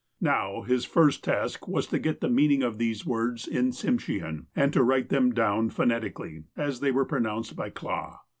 Now, 0.19 0.63
his 0.63 0.83
first 0.83 1.23
task 1.23 1.67
was 1.67 1.85
to 1.85 1.99
get 1.99 2.21
the 2.21 2.27
meaning 2.27 2.63
of 2.63 2.79
these 2.79 3.05
words 3.05 3.47
in 3.47 3.69
Tsimshean, 3.69 4.47
and 4.55 4.73
to 4.73 4.81
write 4.81 5.09
them 5.09 5.31
down, 5.31 5.69
phonetically, 5.69 6.45
as 6.57 6.79
they 6.79 6.89
were 6.89 7.05
pronounced 7.05 7.55
by 7.55 7.69
Clah. 7.69 8.17